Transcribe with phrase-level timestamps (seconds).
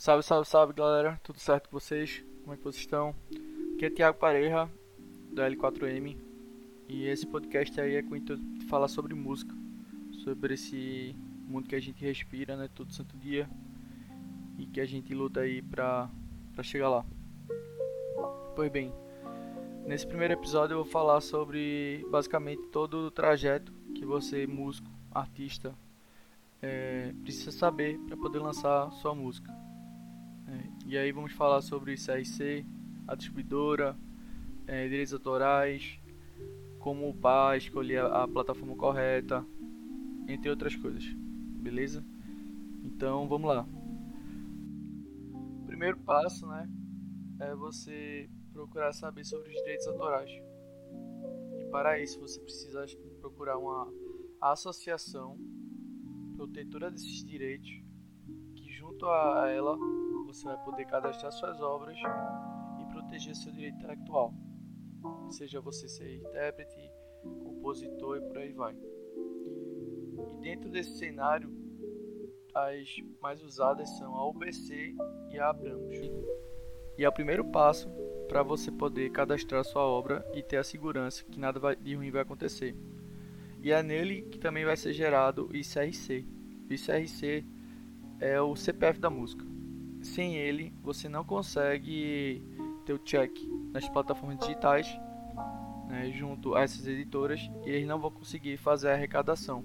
[0.00, 2.24] Salve, salve, salve galera, tudo certo com vocês?
[2.40, 3.14] Como é que vocês estão?
[3.74, 4.66] Aqui é Thiago Pareja,
[5.30, 6.16] da L4M,
[6.88, 9.54] e esse podcast aí é com o intuito de falar sobre música,
[10.24, 11.14] sobre esse
[11.46, 13.46] mundo que a gente respira, né, todo santo dia,
[14.56, 16.08] e que a gente luta aí pra,
[16.54, 17.04] pra chegar lá.
[18.56, 18.90] Pois bem,
[19.86, 25.74] nesse primeiro episódio eu vou falar sobre basicamente todo o trajeto que você, músico, artista,
[26.62, 29.59] é, precisa saber para poder lançar sua música.
[30.90, 32.66] E aí vamos falar sobre CRC,
[33.06, 33.96] a distribuidora,
[34.66, 36.00] é, direitos autorais,
[36.80, 39.46] como upar, escolher a, a plataforma correta,
[40.26, 41.04] entre outras coisas.
[41.62, 42.04] Beleza?
[42.82, 43.64] Então vamos lá.
[45.32, 46.68] O primeiro passo, né,
[47.38, 50.32] é você procurar saber sobre os direitos autorais.
[51.60, 52.84] E para isso você precisa
[53.20, 53.88] procurar uma
[54.40, 55.38] associação
[56.34, 57.70] protetora desses direitos,
[58.56, 59.78] que junto a ela
[60.32, 64.32] você vai poder cadastrar suas obras e proteger seu direito intelectual,
[65.30, 66.78] seja você ser intérprete,
[67.22, 68.76] compositor e por aí vai.
[70.32, 71.50] E dentro desse cenário,
[72.54, 72.88] as
[73.20, 74.94] mais usadas são a UBC
[75.32, 75.98] e a Abramos.
[76.96, 77.90] E é o primeiro passo
[78.28, 82.22] para você poder cadastrar sua obra e ter a segurança que nada de ruim vai
[82.22, 82.76] acontecer.
[83.60, 86.24] E é nele que também vai ser gerado o ICRC.
[86.68, 87.44] O ICRC
[88.20, 89.49] é o CPF da música
[90.02, 92.42] sem ele você não consegue
[92.84, 93.30] ter o check
[93.72, 94.86] nas plataformas digitais
[95.88, 99.64] né, junto a essas editoras e eles não vão conseguir fazer a arrecadação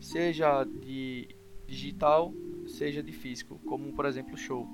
[0.00, 1.28] seja de
[1.66, 2.32] digital
[2.66, 4.66] seja de físico como por exemplo show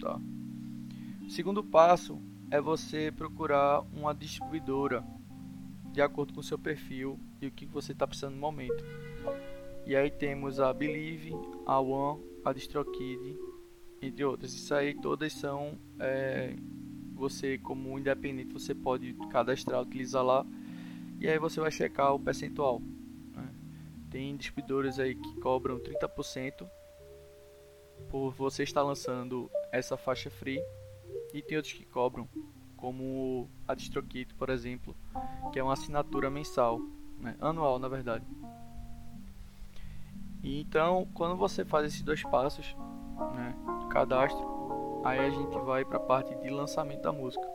[0.00, 0.20] tá?
[1.22, 2.20] o segundo passo
[2.50, 5.04] é você procurar uma distribuidora
[5.92, 8.84] de acordo com o seu perfil e o que você está precisando no momento
[9.86, 11.32] e aí temos a Believe,
[11.66, 13.36] a One, a DistroKid
[14.06, 14.52] entre outras.
[14.52, 16.54] Isso aí todas são é,
[17.14, 20.46] você como independente você pode cadastrar, utilizar lá
[21.20, 22.80] e aí você vai checar o percentual.
[23.32, 23.48] Né?
[24.10, 26.66] Tem distribuidores aí que cobram 30%
[28.08, 30.60] por você estar lançando essa faixa free
[31.32, 32.28] e tem outros que cobram,
[32.76, 34.94] como a DistroKit, por exemplo,
[35.52, 36.80] que é uma assinatura mensal,
[37.18, 37.36] né?
[37.40, 38.24] anual na verdade.
[40.42, 42.76] Então, quando você faz esses dois passos,
[43.34, 43.54] né,
[43.94, 47.48] cadastro, aí a gente vai para a parte de lançamento da música.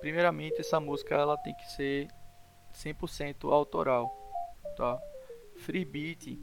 [0.00, 2.08] Primeiramente, essa música ela tem que ser
[2.72, 4.10] 100% autoral,
[4.74, 4.98] tá?
[5.56, 6.38] Free beat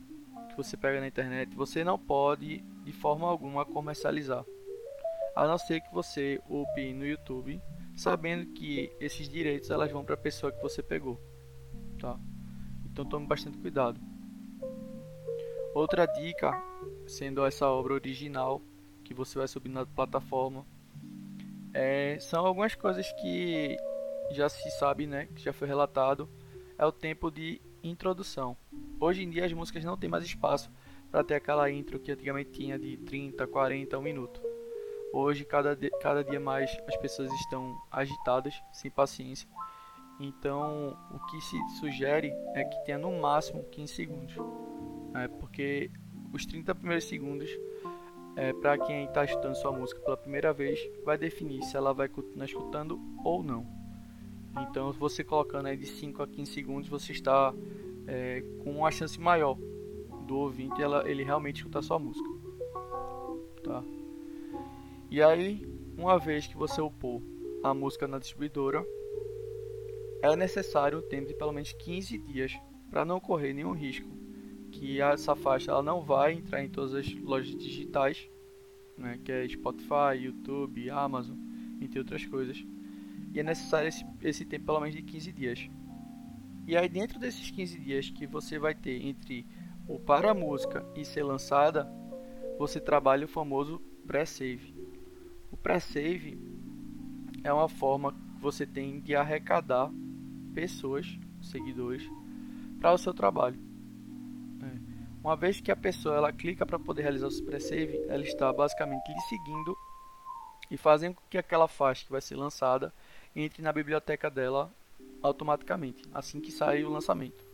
[0.48, 4.46] que você pega na internet, você não pode de forma alguma comercializar.
[5.36, 7.60] A não ser que você upe no YouTube,
[7.96, 11.20] sabendo que esses direitos elas vão para a pessoa que você pegou,
[12.00, 12.20] tá?
[12.86, 14.00] Então tome bastante cuidado.
[15.74, 16.52] Outra dica,
[17.08, 18.62] sendo essa obra original,
[19.14, 20.66] que você vai subir na plataforma.
[21.74, 23.78] É, são algumas coisas que
[24.32, 26.30] já se sabe, né, que já foi relatado,
[26.78, 28.58] é o tempo de introdução.
[29.00, 30.72] Hoje em dia as músicas não tem mais espaço
[31.12, 34.42] para ter aquela intro que antigamente tinha de 30, 40, 1 minuto.
[35.12, 39.48] Hoje, cada, cada dia mais as pessoas estão agitadas, sem paciência.
[40.20, 44.36] Então, o que se sugere é que tenha no máximo 15 segundos.
[45.12, 45.28] Né?
[45.40, 45.92] Porque
[46.34, 47.48] os 30 primeiros segundos
[48.36, 52.08] é, para quem está escutando sua música pela primeira vez, vai definir se ela vai
[52.08, 53.66] continuar escutando ou não.
[54.62, 57.54] Então, você colocando aí de 5 a 15 segundos, você está
[58.08, 59.58] é, com uma chance maior
[60.28, 62.30] do ouvinte ela, ele realmente escutar sua música.
[63.64, 63.84] Tá?
[65.10, 65.66] E aí,
[65.98, 67.22] uma vez que você upou
[67.64, 68.86] a música na distribuidora,
[70.22, 72.54] é necessário o tempo de pelo menos 15 dias
[72.90, 74.23] para não correr nenhum risco
[74.74, 78.28] que essa faixa ela não vai entrar em todas as lojas digitais,
[78.98, 81.38] né, que é Spotify, YouTube, Amazon,
[81.80, 82.66] entre outras coisas.
[83.34, 85.70] E é necessário esse, esse tempo pelo menos de 15 dias.
[86.68, 89.46] E aí dentro desses 15 dias que você vai ter entre
[89.88, 91.88] o para a música e ser lançada,
[92.58, 94.74] você trabalha o famoso pré-save.
[95.52, 96.38] O pré-save
[97.44, 99.92] é uma forma que você tem de arrecadar
[100.54, 102.10] pessoas, seguidores,
[102.80, 103.73] para o seu trabalho.
[105.24, 108.52] Uma vez que a pessoa ela clica para poder realizar o super save, ela está
[108.52, 109.74] basicamente lhe seguindo
[110.70, 112.94] e fazendo com que aquela faixa que vai ser lançada
[113.34, 114.70] entre na biblioteca dela
[115.22, 117.46] automaticamente, assim que sair o lançamento.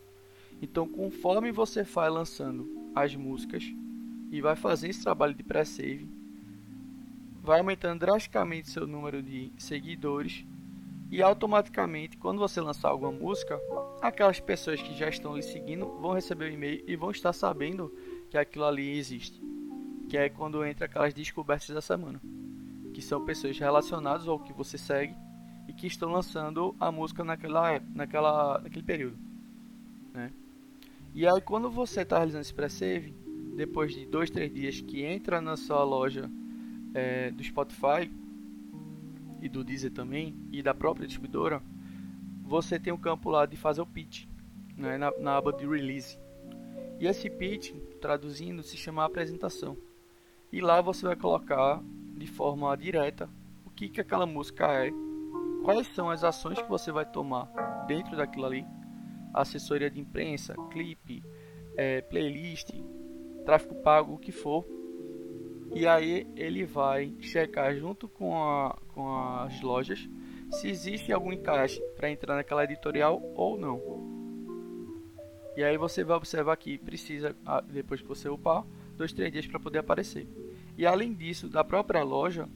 [0.60, 3.64] Então, conforme você vai lançando as músicas
[4.32, 6.10] e vai fazer esse trabalho de pré-save,
[7.44, 10.44] vai aumentando drasticamente seu número de seguidores
[11.12, 13.60] e automaticamente, quando você lançar alguma música,
[14.00, 17.92] aquelas pessoas que já estão lhe seguindo vão receber o e-mail e vão estar sabendo
[18.30, 19.42] que aquilo ali existe.
[20.08, 22.20] que é quando entra aquelas descobertas da semana,
[22.94, 25.16] que são pessoas relacionadas ao que você segue
[25.68, 29.18] e que estão lançando a música naquela, naquela, naquele período.
[30.12, 30.32] Né?
[31.14, 33.14] E aí quando você está realizando esse pré-save,
[33.56, 36.30] depois de dois, três dias que entra na sua loja
[36.94, 38.10] é, do Spotify
[39.42, 41.62] e do Deezer também e da própria distribuidora,
[42.44, 44.26] você tem um campo lá de fazer o pitch
[44.76, 46.20] né, na, na aba de release.
[47.00, 49.78] E esse pitch, traduzindo, se chama apresentação.
[50.52, 51.82] E lá você vai colocar
[52.18, 53.30] de forma direta
[53.66, 54.92] o que, que aquela música é,
[55.64, 57.46] quais são as ações que você vai tomar
[57.88, 58.66] dentro daquilo ali,
[59.34, 61.24] assessoria de imprensa, clipe,
[61.78, 62.72] é, playlist,
[63.46, 64.66] tráfego pago, o que for.
[65.74, 70.10] E aí ele vai checar junto com, a, com as lojas
[70.52, 73.82] se existe algum encaixe para entrar naquela editorial ou não.
[75.56, 79.46] E aí você vai observar que precisa, ah, depois que você upar, dois, três dias
[79.46, 80.28] para poder aparecer.
[80.78, 82.48] E além disso, da própria loja,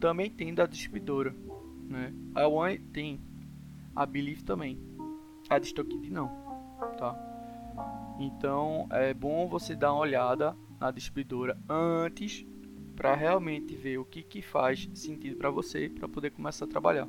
[0.00, 1.34] também tem da distribuidora.
[1.88, 2.12] Né?
[2.34, 3.20] A One tem,
[3.94, 4.78] a Believe também.
[5.48, 6.28] A DistroKid não,
[6.98, 7.14] tá?
[8.18, 12.46] Então é bom você dar uma olhada na distribuidora antes
[12.94, 17.06] para realmente ver o que, que faz sentido para você para poder começar a trabalhar.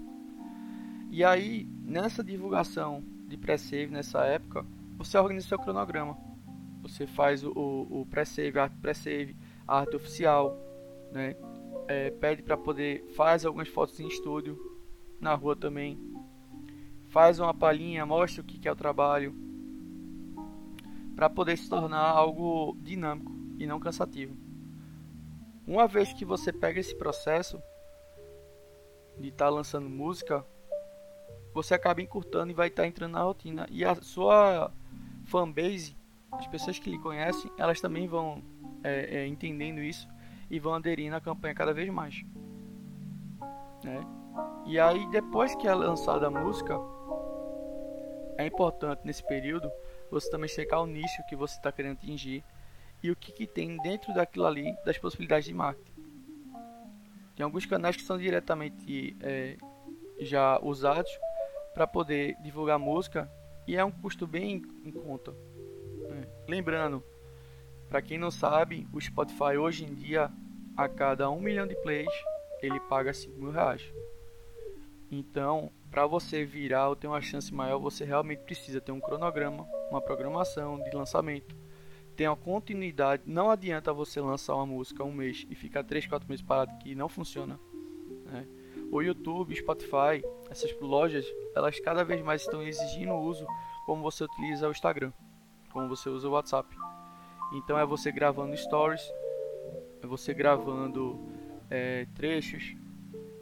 [1.10, 4.66] E aí, nessa divulgação de pré-save nessa época,
[4.98, 6.18] você organiza seu cronograma.
[6.82, 9.36] Você faz o, o, pré-save, arte pré-save,
[9.66, 10.58] arte oficial,
[11.12, 11.36] né?
[11.88, 14.58] É, pede para poder faz algumas fotos em estúdio,
[15.22, 15.98] na rua também.
[17.06, 19.34] Faz uma palhinha, mostra o que, que é o trabalho,
[21.16, 24.36] para poder se tornar algo dinâmico e não cansativo.
[25.66, 27.62] Uma vez que você pega esse processo
[29.20, 30.46] de estar tá lançando música,
[31.54, 33.68] você acaba encurtando e vai estar tá entrando na rotina.
[33.70, 34.72] E a sua
[35.26, 35.98] fanbase,
[36.32, 38.42] as pessoas que lhe conhecem, elas também vão
[38.84, 40.08] é, é, entendendo isso
[40.50, 42.24] e vão aderir na campanha cada vez mais.
[43.84, 44.02] Né?
[44.66, 46.78] E aí, depois que é lançada a música,
[48.38, 49.70] é importante nesse período
[50.10, 52.44] você também checar o nicho que você está querendo atingir
[53.04, 55.92] e o que, que tem dentro daquilo ali das possibilidades de marketing.
[57.36, 59.58] Tem alguns canais que são diretamente é,
[60.20, 61.12] já usados
[61.74, 63.32] para poder divulgar música
[63.68, 65.36] e é um custo bem em conta.
[66.10, 66.28] É.
[66.48, 67.04] Lembrando,
[67.90, 70.32] para quem não sabe, o Spotify hoje em dia,
[70.76, 72.12] a cada um milhão de plays,
[72.62, 73.84] ele paga 5 mil reais.
[75.12, 79.68] Então, para você virar ou ter uma chance maior, você realmente precisa ter um cronograma,
[79.90, 81.56] uma programação de lançamento,
[82.18, 83.24] ter uma continuidade.
[83.28, 86.96] Não adianta você lançar uma música um mês e ficar 3, 4 meses parado que
[86.96, 87.60] não funciona.
[88.26, 88.46] Né?
[88.92, 91.26] O YouTube, Spotify, essas lojas,
[91.56, 93.46] elas cada vez mais estão exigindo o uso
[93.86, 95.14] como você utiliza o Instagram,
[95.72, 96.76] como você usa o WhatsApp.
[97.54, 99.14] Então é você gravando stories,
[100.02, 101.20] é você gravando
[101.70, 102.76] é, trechos,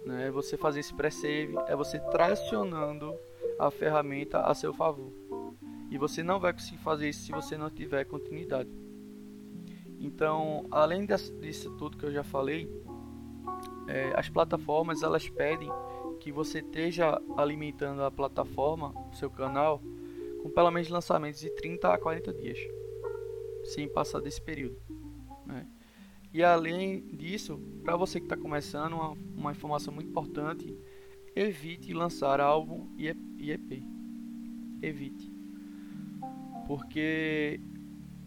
[0.06, 0.27] né?
[0.27, 3.16] é você fazer esse pré-save, é você tracionando
[3.57, 5.12] a ferramenta a seu favor.
[5.96, 8.70] E você não vai conseguir fazer isso se você não tiver continuidade.
[9.98, 11.08] Então, além
[11.40, 12.70] disso tudo que eu já falei,
[13.88, 15.70] é, as plataformas elas pedem
[16.20, 19.82] que você esteja alimentando a plataforma, o seu canal,
[20.44, 22.60] com pelo menos lançamentos de 30 a 40 dias,
[23.64, 24.78] sem passar desse período.
[25.46, 25.66] Né?
[26.34, 30.78] E além disso, para você que está começando, uma, uma, informação muito importante:
[31.34, 33.82] evite lançar álbum e EP.
[34.82, 35.35] Evite.
[36.67, 37.60] Porque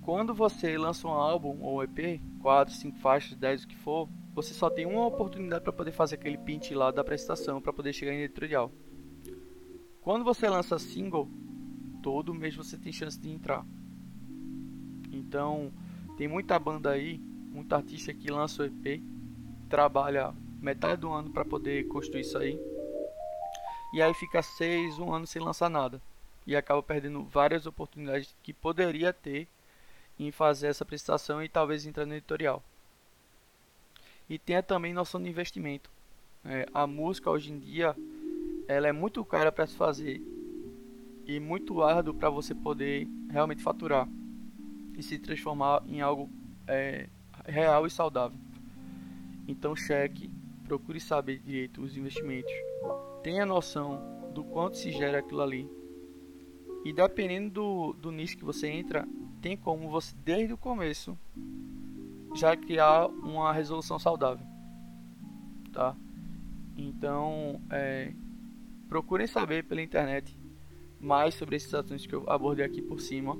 [0.00, 4.54] quando você lança um álbum ou EP, 4, 5 faixas, 10, o que for, você
[4.54, 8.12] só tem uma oportunidade para poder fazer aquele pint lá da prestação para poder chegar
[8.12, 8.73] em editorial.
[10.00, 11.28] Quando você lança single,
[12.02, 13.66] todo mês você tem chance de entrar.
[15.12, 15.73] Então,
[16.16, 19.02] tem muita banda aí, muita artista que lança o EP,
[19.68, 22.59] trabalha metade do ano para poder construir isso aí.
[23.92, 26.00] E aí fica seis, um ano sem lançar nada.
[26.49, 29.47] E acaba perdendo várias oportunidades que poderia ter
[30.19, 32.61] em fazer essa prestação e talvez entrar no editorial
[34.28, 35.90] e tenha também noção de investimento.
[36.45, 37.97] É, a música hoje em dia
[38.67, 40.21] ela é muito cara para se fazer
[41.26, 44.09] e muito árduo para você poder realmente faturar
[44.97, 46.31] e se transformar em algo
[46.67, 47.09] é,
[47.47, 48.38] real e saudável.
[49.47, 50.31] Então cheque,
[50.64, 52.52] procure saber direito os investimentos,
[53.23, 55.69] tenha noção do quanto se gera aquilo ali
[56.85, 59.07] e dependendo do, do nicho que você entra,
[59.41, 61.19] tem como você desde o começo
[62.35, 64.47] já criar uma resolução saudável,
[65.73, 65.97] tá?
[66.77, 68.13] Então, é,
[68.89, 70.39] procurem saber pela internet
[71.01, 73.37] mais sobre esses assuntos que eu abordei aqui por cima.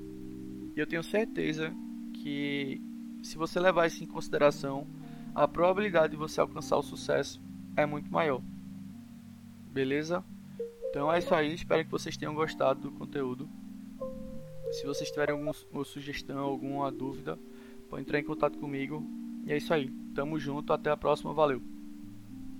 [0.75, 1.73] E eu tenho certeza
[2.13, 2.81] que
[3.21, 4.87] se você levar isso em consideração,
[5.33, 7.41] a probabilidade de você alcançar o sucesso
[7.75, 8.41] é muito maior.
[9.71, 10.23] Beleza?
[10.89, 13.47] Então é isso aí, espero que vocês tenham gostado do conteúdo.
[14.71, 15.53] Se vocês tiverem alguma
[15.83, 17.37] sugestão, alguma dúvida,
[17.89, 19.03] pode entrar em contato comigo.
[19.45, 19.89] E é isso aí.
[20.13, 21.61] Tamo junto, até a próxima, valeu.